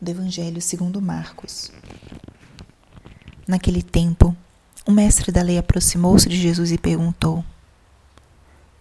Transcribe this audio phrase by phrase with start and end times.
[0.00, 1.70] do Evangelho segundo Marcos.
[3.46, 4.34] Naquele tempo,
[4.86, 7.44] o mestre da lei aproximou-se de Jesus e perguntou: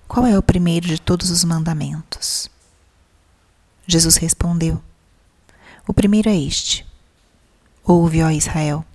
[0.08, 2.50] Qual é o primeiro de todos os mandamentos?
[3.86, 4.82] Jesus respondeu:
[5.86, 6.86] O primeiro é este:
[7.84, 8.86] Ouve, ó Israel,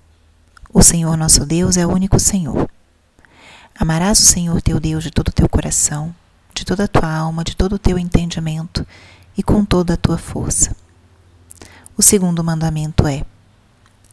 [0.72, 2.70] o Senhor nosso Deus é o único Senhor.
[3.78, 6.14] Amarás o Senhor teu Deus de todo o teu coração,
[6.54, 8.86] de toda a tua alma, de todo o teu entendimento
[9.36, 10.74] e com toda a tua força.
[11.96, 13.24] O segundo mandamento é: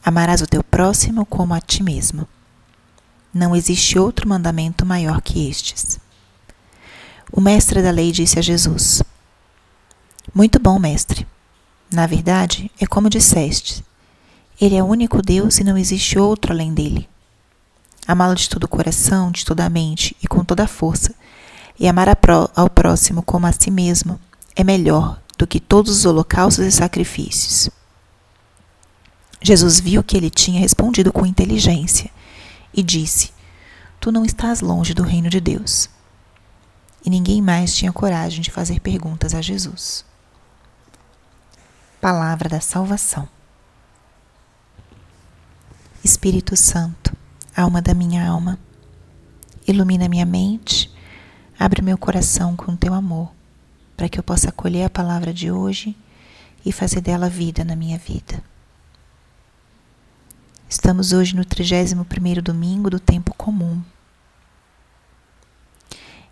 [0.05, 2.28] Amarás o teu próximo como a ti mesmo.
[3.34, 6.00] Não existe outro mandamento maior que estes.
[7.32, 9.02] O mestre da lei disse a Jesus:
[10.34, 11.26] Muito bom, mestre.
[11.91, 13.84] Na verdade, é como disseste:
[14.60, 17.10] Ele é o único Deus e não existe outro além dele.
[18.08, 21.16] Amá-lo de todo o coração, de toda a mente e com toda a força,
[21.80, 22.08] e amar
[22.55, 24.20] ao próximo como a si mesmo
[24.55, 27.80] é melhor do que todos os holocaustos e sacrifícios.
[29.41, 32.12] Jesus viu que ele tinha respondido com inteligência
[32.71, 33.32] e disse:
[33.99, 35.90] Tu não estás longe do reino de Deus.
[37.04, 40.05] E ninguém mais tinha coragem de fazer perguntas a Jesus.
[41.99, 43.27] Palavra da Salvação.
[46.04, 47.16] Espírito Santo,
[47.55, 48.60] alma da minha alma,
[49.68, 50.91] ilumina minha mente,
[51.57, 53.32] abre meu coração com teu amor,
[53.96, 55.96] para que eu possa acolher a palavra de hoje
[56.66, 58.51] e fazer dela vida na minha vida.
[60.72, 63.84] Estamos hoje no 31º domingo do tempo comum.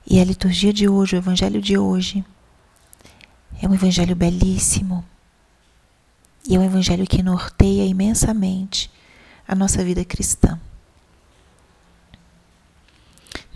[0.09, 2.23] E a liturgia de hoje, o evangelho de hoje,
[3.61, 5.03] é um evangelho belíssimo.
[6.47, 8.89] E é um evangelho que norteia imensamente
[9.45, 10.57] a nossa vida cristã.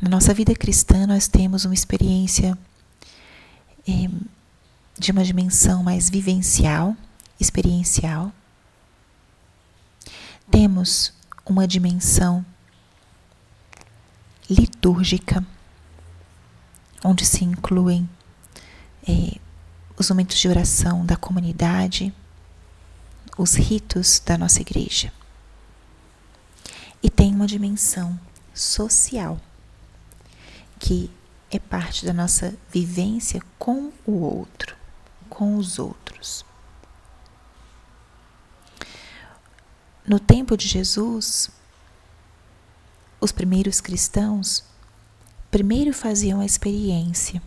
[0.01, 2.57] Na nossa vida cristã, nós temos uma experiência
[3.87, 4.09] eh,
[4.99, 6.93] de uma dimensão mais vivencial,
[7.39, 8.33] experiencial
[10.53, 11.11] temos
[11.43, 12.45] uma dimensão
[14.47, 15.43] litúrgica,
[17.03, 18.07] onde se incluem
[19.01, 19.39] é,
[19.97, 22.13] os momentos de oração da comunidade,
[23.35, 25.11] os ritos da nossa igreja.
[27.01, 28.19] E tem uma dimensão
[28.53, 29.41] social,
[30.79, 31.09] que
[31.49, 34.75] é parte da nossa vivência com o outro,
[35.27, 36.45] com os outros.
[40.05, 41.49] No tempo de Jesus,
[43.21, 44.65] os primeiros cristãos
[45.49, 47.41] primeiro faziam a experiência,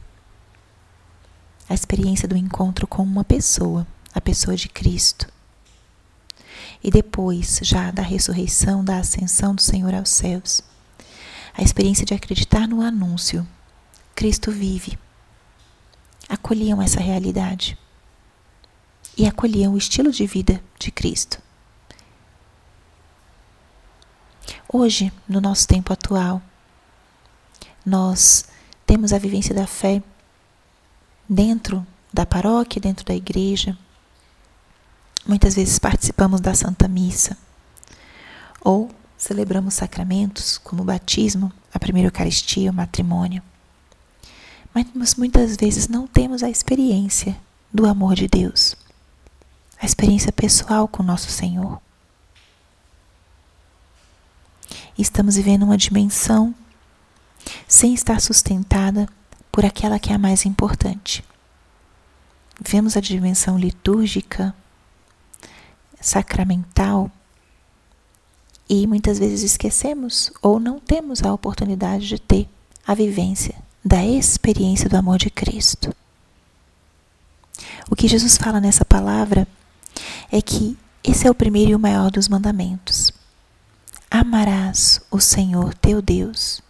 [1.68, 5.30] a experiência do encontro com uma pessoa, a pessoa de Cristo.
[6.82, 10.62] E depois, já da ressurreição, da ascensão do Senhor aos céus,
[11.52, 13.46] a experiência de acreditar no anúncio:
[14.14, 14.98] Cristo vive.
[16.26, 17.76] Acolhiam essa realidade
[19.14, 21.44] e acolhiam o estilo de vida de Cristo.
[24.78, 26.42] Hoje, no nosso tempo atual,
[27.82, 28.44] nós
[28.84, 30.02] temos a vivência da fé
[31.26, 33.74] dentro da paróquia, dentro da igreja.
[35.26, 37.38] Muitas vezes participamos da Santa Missa
[38.60, 43.42] ou celebramos sacramentos como o batismo, a primeira Eucaristia, o matrimônio.
[44.94, 47.34] Mas muitas vezes não temos a experiência
[47.72, 48.76] do amor de Deus,
[49.80, 51.80] a experiência pessoal com nosso Senhor
[55.02, 56.54] estamos vivendo uma dimensão
[57.66, 59.08] sem estar sustentada
[59.52, 61.24] por aquela que é a mais importante.
[62.60, 64.54] Vemos a dimensão litúrgica,
[66.00, 67.10] sacramental,
[68.68, 72.48] e muitas vezes esquecemos ou não temos a oportunidade de ter
[72.86, 75.94] a vivência da experiência do amor de Cristo.
[77.88, 79.46] O que Jesus fala nessa palavra
[80.30, 83.12] é que esse é o primeiro e o maior dos mandamentos.
[84.10, 86.62] Amarás o Senhor teu Deus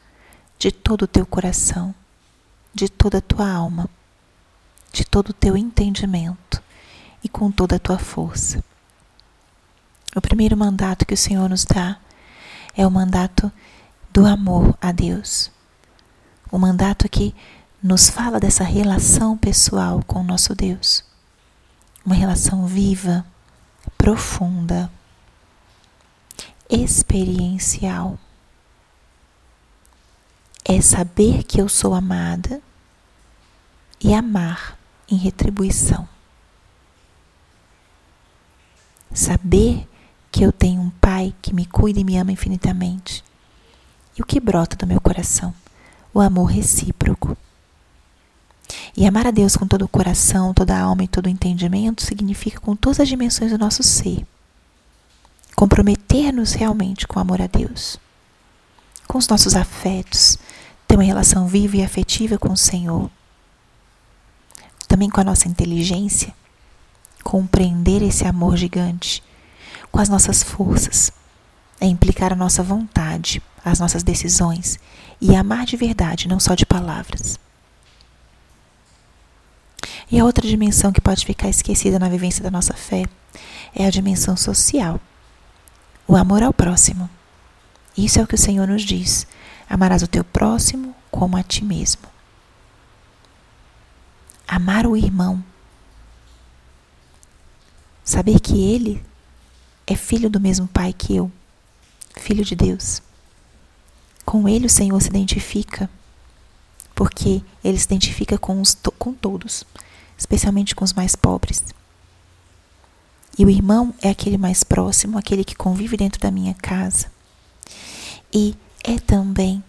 [0.59, 1.95] de todo o teu coração,
[2.73, 3.89] de toda a tua alma,
[4.93, 6.63] de todo o teu entendimento
[7.23, 8.65] e com toda a tua força.
[10.15, 11.99] O primeiro mandato que o Senhor nos dá
[12.75, 13.53] é o mandato
[14.11, 15.51] do amor a Deus.
[16.51, 17.35] O mandato que
[17.83, 21.05] nos fala dessa relação pessoal com o nosso Deus.
[22.05, 23.27] Uma relação viva,
[23.99, 24.91] profunda,
[26.69, 28.19] experiencial.
[30.65, 32.61] É saber que eu sou amada
[34.01, 34.79] e amar
[35.09, 36.09] em retribuição.
[39.13, 39.89] Saber
[40.31, 43.25] que eu tenho um Pai que me cuida e me ama infinitamente.
[44.19, 45.55] E o que brota do meu coração?
[46.13, 47.37] O amor recíproco.
[48.97, 52.03] E amar a Deus com todo o coração, toda a alma e todo o entendimento
[52.03, 54.27] significa com todas as dimensões do nosso ser.
[55.57, 57.99] Comprometer-nos realmente com o amor a Deus,
[59.09, 60.39] com os nossos afetos,
[60.87, 63.11] ter uma relação viva e afetiva com o Senhor,
[64.87, 66.35] também com a nossa inteligência,
[67.25, 69.23] compreender esse amor gigante,
[69.91, 71.11] com as nossas forças,
[71.81, 74.79] é implicar a nossa vontade, as nossas decisões
[75.21, 77.39] e amar de verdade, não só de palavras.
[80.11, 83.07] E a outra dimensão que pode ficar esquecida na vivência da nossa fé
[83.75, 85.01] é a dimensão social.
[86.09, 87.11] O amor ao próximo.
[87.97, 89.27] Isso é o que o Senhor nos diz.
[89.69, 92.03] Amarás o teu próximo como a ti mesmo.
[94.47, 95.43] Amar o irmão.
[98.05, 99.05] Saber que ele
[99.87, 101.31] é filho do mesmo pai que eu,
[102.17, 103.03] filho de Deus.
[104.25, 105.91] Com ele o Senhor se identifica,
[106.95, 109.65] porque ele se identifica com, os, com todos,
[110.17, 111.65] especialmente com os mais pobres.
[113.39, 117.11] E o irmão é aquele mais próximo, aquele que convive dentro da minha casa.
[118.33, 119.63] E é também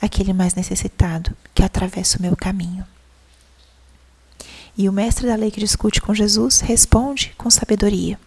[0.00, 2.86] aquele mais necessitado que atravessa o meu caminho.
[4.76, 8.18] E o mestre da lei que discute com Jesus responde com sabedoria: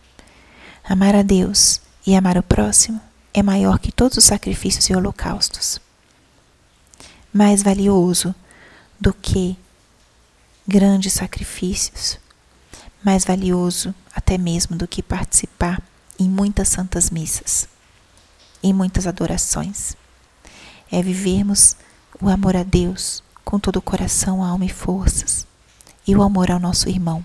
[0.83, 3.01] Amar a Deus e amar o próximo
[3.33, 5.81] é maior que todos os sacrifícios e holocaustos.
[7.33, 8.33] Mais valioso
[8.99, 9.57] do que
[10.67, 12.17] grandes sacrifícios,
[13.06, 15.80] mais valioso até mesmo do que participar
[16.19, 17.69] em muitas santas missas,
[18.63, 19.96] em muitas adorações.
[20.92, 21.75] É vivermos
[22.19, 25.46] o amor a Deus com todo o coração, alma e forças,
[26.07, 27.24] e o amor ao nosso irmão.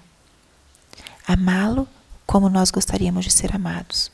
[1.26, 1.88] Amá-lo
[2.26, 4.12] como nós gostaríamos de ser amados.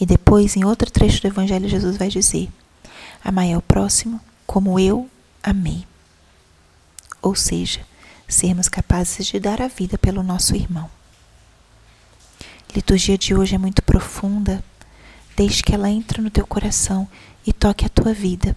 [0.00, 2.48] E depois, em outro trecho do Evangelho, Jesus vai dizer:
[3.24, 5.08] Amai ao próximo como eu
[5.42, 5.84] amei.
[7.20, 7.80] Ou seja,
[8.34, 10.90] sermos capazes de dar a vida pelo nosso irmão.
[12.68, 14.62] A liturgia de hoje é muito profunda.
[15.36, 17.08] Deixe que ela entre no teu coração
[17.46, 18.56] e toque a tua vida.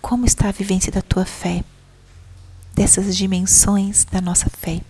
[0.00, 1.64] Como está a vivência da tua fé?
[2.74, 4.80] Dessas dimensões da nossa fé.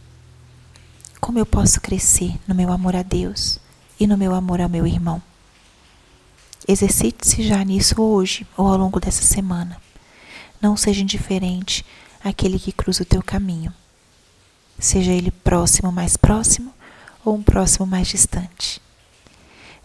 [1.20, 3.60] Como eu posso crescer no meu amor a Deus?
[4.02, 5.22] e no meu amor ao meu irmão.
[6.66, 9.80] Exercite-se já nisso hoje ou ao longo dessa semana.
[10.60, 11.84] Não seja indiferente
[12.24, 13.72] àquele que cruza o teu caminho.
[14.78, 16.72] Seja ele próximo, mais próximo,
[17.24, 18.80] ou um próximo mais distante.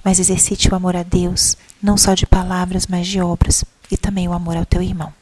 [0.04, 4.28] Mas exercite o amor a Deus, não só de palavras, mas de obras, e também
[4.28, 5.14] o amor ao teu irmão.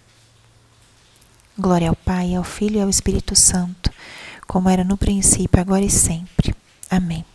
[1.57, 3.91] Glória ao Pai, ao Filho e ao Espírito Santo,
[4.47, 6.55] como era no princípio, agora e sempre.
[6.89, 7.25] Amém.